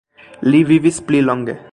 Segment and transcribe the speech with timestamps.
[0.47, 1.59] Li vivis pli longe.